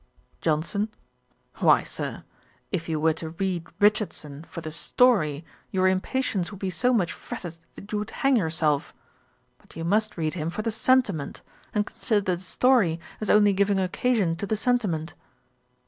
JOHNSON. 0.41 0.89
'Why, 1.59 1.83
Sir, 1.83 2.23
if 2.71 2.89
you 2.89 2.99
were 2.99 3.13
to 3.13 3.29
read 3.29 3.67
Richardson 3.79 4.43
for 4.49 4.61
the 4.61 4.71
story, 4.71 5.45
your 5.69 5.87
impatience 5.87 6.49
would 6.51 6.59
be 6.59 6.71
so 6.71 6.91
much 6.91 7.13
fretted 7.13 7.53
that 7.75 7.91
you 7.91 7.99
would 7.99 8.09
hang 8.09 8.35
yourself. 8.35 8.95
But 9.59 9.75
you 9.75 9.83
must 9.83 10.17
read 10.17 10.33
him 10.33 10.49
for 10.49 10.63
the 10.63 10.71
sentiment, 10.71 11.43
and 11.71 11.85
consider 11.85 12.35
the 12.37 12.41
story 12.41 12.99
as 13.19 13.29
only 13.29 13.53
giving 13.53 13.79
occasion 13.79 14.35
to 14.37 14.47
the 14.47 14.55
sentiment.' 14.57 15.13